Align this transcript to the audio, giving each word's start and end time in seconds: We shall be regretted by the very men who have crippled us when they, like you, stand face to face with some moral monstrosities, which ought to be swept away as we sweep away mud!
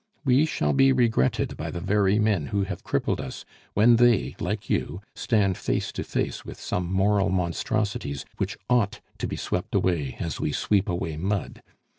We 0.25 0.47
shall 0.47 0.73
be 0.73 0.91
regretted 0.91 1.55
by 1.57 1.69
the 1.69 1.79
very 1.79 2.17
men 2.17 2.47
who 2.47 2.63
have 2.63 2.83
crippled 2.83 3.21
us 3.21 3.45
when 3.75 3.97
they, 3.97 4.35
like 4.39 4.67
you, 4.67 4.99
stand 5.13 5.59
face 5.59 5.91
to 5.91 6.03
face 6.03 6.43
with 6.43 6.59
some 6.59 6.91
moral 6.91 7.29
monstrosities, 7.29 8.25
which 8.37 8.57
ought 8.67 8.99
to 9.19 9.27
be 9.27 9.35
swept 9.35 9.75
away 9.75 10.15
as 10.19 10.39
we 10.39 10.53
sweep 10.53 10.89
away 10.89 11.17
mud! 11.17 11.61